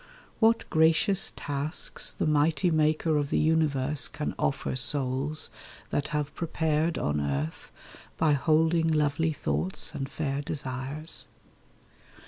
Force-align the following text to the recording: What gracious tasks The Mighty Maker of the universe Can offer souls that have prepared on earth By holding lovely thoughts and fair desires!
What 0.39 0.67
gracious 0.71 1.31
tasks 1.35 2.11
The 2.11 2.25
Mighty 2.25 2.71
Maker 2.71 3.17
of 3.17 3.29
the 3.29 3.37
universe 3.37 4.07
Can 4.07 4.33
offer 4.39 4.75
souls 4.75 5.51
that 5.91 6.07
have 6.07 6.33
prepared 6.33 6.97
on 6.97 7.21
earth 7.21 7.71
By 8.17 8.33
holding 8.33 8.87
lovely 8.87 9.31
thoughts 9.31 9.93
and 9.93 10.09
fair 10.09 10.41
desires! 10.41 11.27